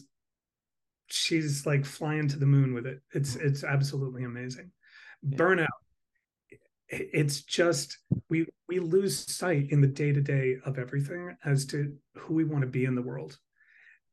[1.07, 3.01] she's like flying to the moon with it.
[3.13, 4.71] It's it's absolutely amazing.
[5.23, 5.39] Yeah.
[5.39, 5.67] Burnout.
[6.89, 11.95] It's just we we lose sight in the day to day of everything as to
[12.17, 13.39] who we want to be in the world,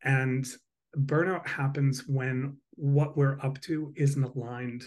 [0.04, 0.48] and
[0.96, 4.84] burnout happens when what we're up to isn't aligned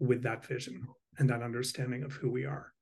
[0.00, 0.86] with that vision
[1.18, 2.72] and that understanding of who we are.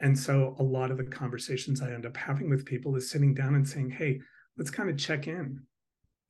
[0.00, 3.34] And so a lot of the conversations I end up having with people is sitting
[3.34, 4.20] down and saying, hey,
[4.56, 5.60] let's kind of check in.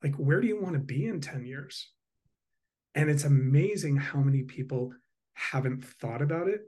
[0.03, 1.89] Like, where do you want to be in 10 years?
[2.95, 4.93] And it's amazing how many people
[5.33, 6.61] haven't thought about it,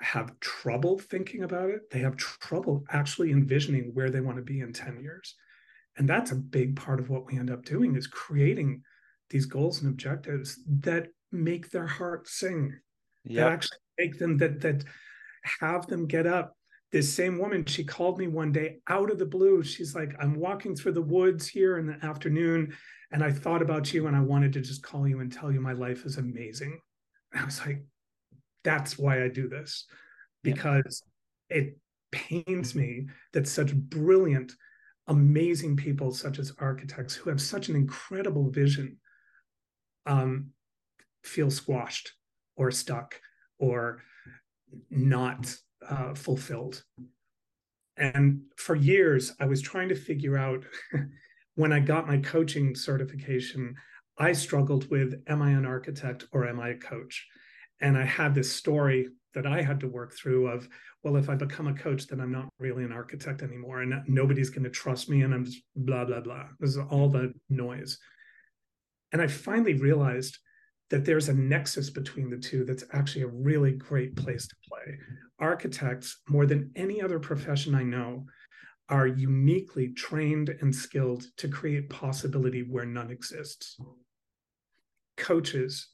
[0.00, 1.90] have trouble thinking about it.
[1.90, 5.34] They have trouble actually envisioning where they want to be in 10 years.
[5.96, 8.82] And that's a big part of what we end up doing is creating
[9.30, 12.74] these goals and objectives that make their heart sing,
[13.24, 13.36] yep.
[13.36, 14.84] that actually make them that that
[15.60, 16.56] have them get up.
[16.92, 19.62] This same woman, she called me one day out of the blue.
[19.62, 22.74] She's like, I'm walking through the woods here in the afternoon,
[23.12, 25.60] and I thought about you, and I wanted to just call you and tell you
[25.60, 26.80] my life is amazing.
[27.32, 27.84] And I was like,
[28.64, 29.86] that's why I do this,
[30.42, 31.04] because
[31.48, 31.58] yeah.
[31.58, 31.78] it
[32.10, 34.52] pains me that such brilliant,
[35.06, 38.96] amazing people, such as architects who have such an incredible vision,
[40.06, 40.48] um,
[41.22, 42.12] feel squashed
[42.56, 43.20] or stuck
[43.58, 44.02] or
[44.90, 45.54] not
[45.88, 46.82] uh, fulfilled.
[47.96, 50.64] And for years, I was trying to figure out
[51.54, 53.74] when I got my coaching certification,
[54.18, 57.26] I struggled with am I an architect or am I a coach?
[57.80, 60.68] And I had this story that I had to work through of,
[61.02, 64.50] well, if I become a coach, then I'm not really an architect anymore and nobody's
[64.50, 66.46] going to trust me and I'm just blah, blah, blah.
[66.58, 67.98] This is all the noise.
[69.12, 70.38] And I finally realized
[70.90, 74.98] that there's a nexus between the two that's actually a really great place to play.
[75.38, 78.26] Architects, more than any other profession I know,
[78.88, 83.78] are uniquely trained and skilled to create possibility where none exists.
[85.16, 85.88] Coaches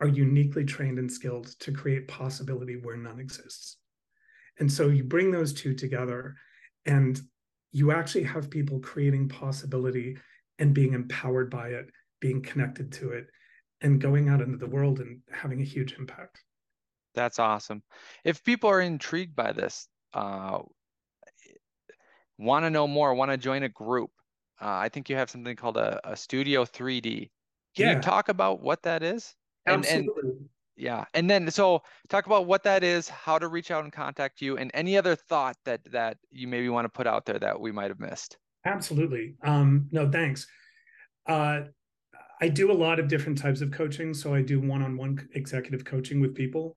[0.00, 3.78] are uniquely trained and skilled to create possibility where none exists.
[4.58, 6.34] And so you bring those two together
[6.84, 7.18] and
[7.70, 10.18] you actually have people creating possibility
[10.58, 11.86] and being empowered by it,
[12.20, 13.28] being connected to it,
[13.82, 16.42] and going out into the world and having a huge impact.
[17.14, 17.82] That's awesome.
[18.24, 20.60] If people are intrigued by this, uh,
[22.38, 24.10] want to know more, want to join a group,
[24.60, 27.30] uh, I think you have something called a, a Studio 3D.
[27.76, 27.94] Can yeah.
[27.94, 29.34] you talk about what that is?
[29.66, 30.08] Absolutely.
[30.22, 33.84] And, and, yeah, and then so talk about what that is, how to reach out
[33.84, 37.26] and contact you, and any other thought that that you maybe want to put out
[37.26, 38.38] there that we might have missed.
[38.64, 39.34] Absolutely.
[39.44, 40.46] Um, no, thanks.
[41.26, 41.62] Uh,
[42.42, 44.12] I do a lot of different types of coaching.
[44.12, 46.76] So I do one on one executive coaching with people.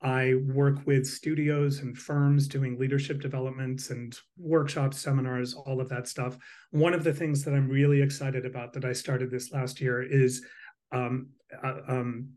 [0.00, 6.08] I work with studios and firms doing leadership developments and workshops, seminars, all of that
[6.08, 6.38] stuff.
[6.70, 10.02] One of the things that I'm really excited about that I started this last year
[10.02, 10.46] is,
[10.92, 11.28] um,
[11.62, 12.30] uh, um,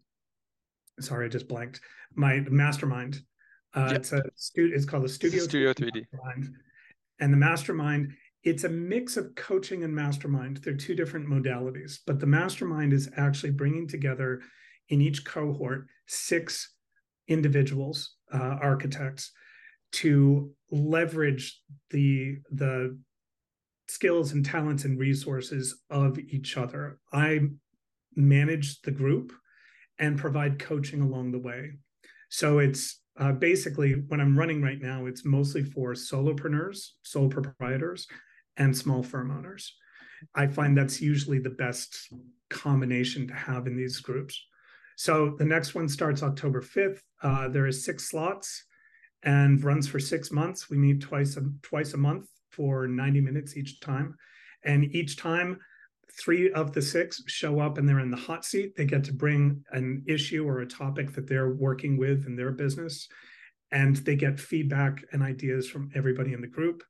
[0.99, 1.79] sorry, I just blanked.
[2.13, 3.21] My mastermind.
[3.73, 4.01] Uh, yep.
[4.01, 6.05] It's a stu- It's called the Studio Studio 3D.
[7.21, 8.11] And the mastermind
[8.45, 10.57] it's a mix of coaching and mastermind.
[10.57, 14.41] They're two different modalities, but the mastermind is actually bringing together
[14.89, 16.71] in each cohort six
[17.27, 19.31] individuals, uh, architects,
[19.93, 22.97] to leverage the the
[23.87, 26.99] skills and talents and resources of each other.
[27.11, 27.41] I
[28.15, 29.33] manage the group
[29.97, 31.77] and provide coaching along the way.
[32.29, 35.05] So it's uh, basically what I'm running right now.
[35.05, 38.07] It's mostly for solopreneurs, sole proprietors,
[38.57, 39.73] and small firm owners.
[40.33, 42.09] I find that's usually the best
[42.49, 44.41] combination to have in these groups.
[44.97, 46.99] So the next one starts October 5th.
[47.21, 48.63] Uh, there is six slots
[49.23, 50.69] and runs for six months.
[50.69, 54.15] We meet twice a, twice a month for 90 minutes each time.
[54.63, 55.59] And each time,
[56.17, 58.75] three of the six show up and they're in the hot seat.
[58.75, 62.51] They get to bring an issue or a topic that they're working with in their
[62.51, 63.07] business.
[63.71, 66.83] And they get feedback and ideas from everybody in the group.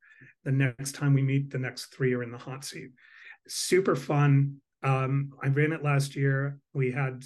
[0.46, 2.92] The next time we meet, the next three are in the hot seat.
[3.48, 4.62] Super fun.
[4.84, 6.60] Um, I ran it last year.
[6.74, 7.24] We had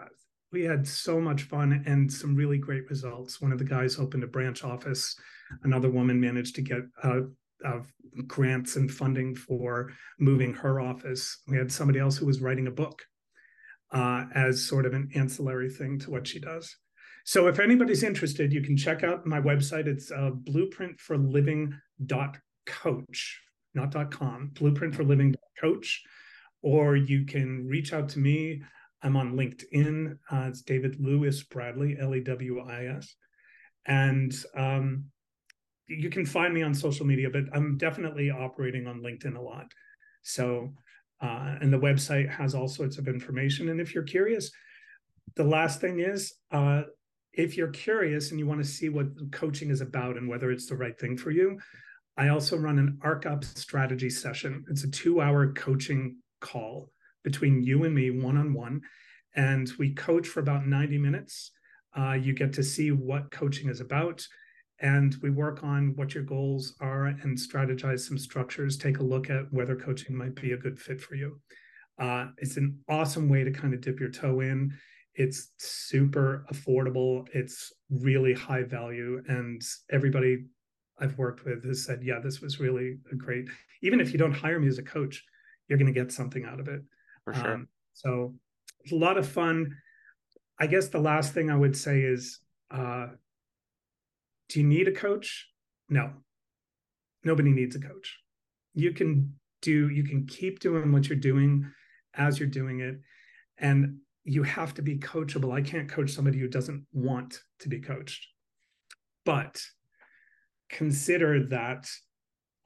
[0.00, 0.06] uh,
[0.50, 3.40] we had so much fun and some really great results.
[3.40, 5.14] One of the guys opened a branch office.
[5.62, 7.20] Another woman managed to get uh,
[7.64, 7.80] uh,
[8.26, 11.42] grants and funding for moving her office.
[11.46, 13.02] We had somebody else who was writing a book
[13.92, 16.74] uh, as sort of an ancillary thing to what she does.
[17.24, 19.86] So if anybody's interested, you can check out my website.
[19.86, 20.30] It's uh,
[22.66, 23.40] blueprintforliving.coach,
[23.74, 26.02] not dot .com, blueprintforliving.coach,
[26.62, 28.62] or you can reach out to me.
[29.02, 30.18] I'm on LinkedIn.
[30.30, 33.14] Uh, it's David Lewis Bradley, L-E-W-I-S.
[33.86, 35.06] And um,
[35.88, 39.66] you can find me on social media, but I'm definitely operating on LinkedIn a lot.
[40.22, 40.72] So,
[41.20, 43.70] uh, and the website has all sorts of information.
[43.70, 44.52] And if you're curious,
[45.34, 46.82] the last thing is uh,
[47.32, 50.66] if you're curious and you want to see what coaching is about and whether it's
[50.66, 51.58] the right thing for you,
[52.16, 54.64] I also run an ArcUp strategy session.
[54.68, 56.90] It's a two hour coaching call
[57.24, 58.82] between you and me, one on one.
[59.34, 61.52] And we coach for about 90 minutes.
[61.96, 64.26] Uh, you get to see what coaching is about.
[64.80, 69.30] And we work on what your goals are and strategize some structures, take a look
[69.30, 71.40] at whether coaching might be a good fit for you.
[71.98, 74.72] Uh, it's an awesome way to kind of dip your toe in
[75.14, 80.44] it's super affordable it's really high value and everybody
[81.02, 83.46] i've worked with has said yeah this was really a great
[83.82, 85.24] even if you don't hire me as a coach
[85.68, 86.82] you're going to get something out of it.
[87.24, 87.54] For sure.
[87.54, 88.34] Um, so
[88.80, 89.74] it's a lot of fun.
[90.58, 92.40] I guess the last thing i would say is
[92.70, 93.06] uh,
[94.50, 95.48] do you need a coach?
[95.88, 96.10] No.
[97.24, 98.18] Nobody needs a coach.
[98.74, 101.70] You can do you can keep doing what you're doing
[102.14, 103.00] as you're doing it
[103.58, 105.54] and you have to be coachable.
[105.54, 108.26] I can't coach somebody who doesn't want to be coached.
[109.24, 109.62] But
[110.72, 111.88] consider that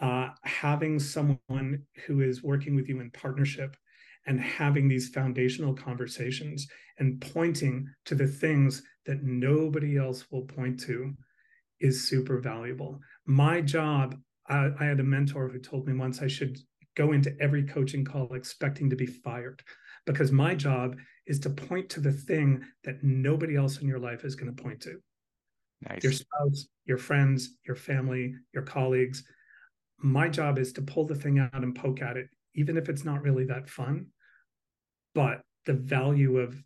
[0.00, 3.76] uh, having someone who is working with you in partnership
[4.26, 6.66] and having these foundational conversations
[6.98, 11.12] and pointing to the things that nobody else will point to
[11.80, 12.98] is super valuable.
[13.26, 14.16] My job,
[14.48, 16.58] I, I, had a mentor who told me once I should
[16.96, 19.62] go into every coaching call expecting to be fired
[20.06, 20.96] because my job
[21.26, 24.62] is to point to the thing that nobody else in your life is going to
[24.62, 24.98] point to.
[25.82, 26.02] Nice.
[26.02, 29.24] Your spouse, your friends, your family, your colleagues.
[29.98, 33.04] My job is to pull the thing out and poke at it, even if it's
[33.04, 34.06] not really that fun.
[35.14, 36.62] But the value of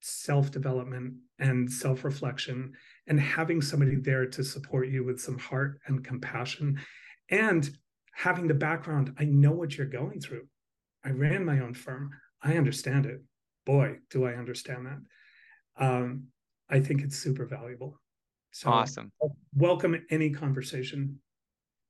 [0.00, 2.72] self development and self reflection
[3.06, 6.78] and having somebody there to support you with some heart and compassion
[7.30, 7.70] and
[8.14, 10.46] having the background i know what you're going through
[11.04, 12.10] i ran my own firm
[12.42, 13.20] i understand it
[13.66, 16.24] boy do i understand that um,
[16.68, 18.00] i think it's super valuable
[18.52, 19.12] so awesome.
[19.22, 21.18] Uh, welcome any conversation.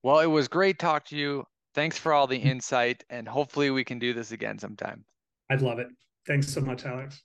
[0.02, 1.44] Well it was great talk to you.
[1.74, 2.48] Thanks for all the mm-hmm.
[2.48, 5.04] insight and hopefully we can do this again sometime.
[5.50, 5.88] I'd love it.
[6.26, 7.22] Thanks so much alex